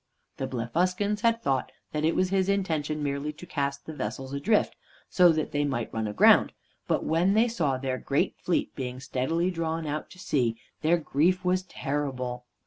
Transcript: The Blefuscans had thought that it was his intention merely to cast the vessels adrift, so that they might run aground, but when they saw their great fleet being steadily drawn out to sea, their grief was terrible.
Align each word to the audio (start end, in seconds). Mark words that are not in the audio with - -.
The 0.37 0.47
Blefuscans 0.47 1.21
had 1.21 1.43
thought 1.43 1.71
that 1.91 2.03
it 2.03 2.15
was 2.15 2.31
his 2.31 2.49
intention 2.49 3.03
merely 3.03 3.31
to 3.33 3.45
cast 3.45 3.85
the 3.85 3.93
vessels 3.93 4.33
adrift, 4.33 4.75
so 5.11 5.31
that 5.31 5.51
they 5.51 5.63
might 5.63 5.93
run 5.93 6.07
aground, 6.07 6.53
but 6.87 7.03
when 7.05 7.35
they 7.35 7.47
saw 7.47 7.77
their 7.77 7.99
great 7.99 8.35
fleet 8.39 8.75
being 8.75 8.99
steadily 8.99 9.51
drawn 9.51 9.85
out 9.85 10.09
to 10.09 10.17
sea, 10.17 10.59
their 10.81 10.97
grief 10.97 11.45
was 11.45 11.61
terrible. 11.61 12.45